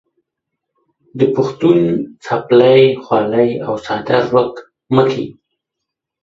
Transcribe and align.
د 1.19 1.21
پښتون 1.35 1.79
څپلۍ، 2.23 2.83
خولۍ 3.03 3.49
او 3.65 3.73
څادر 3.85 4.23
ورک 4.33 4.55
مه 4.95 5.03
کې. 5.11 5.25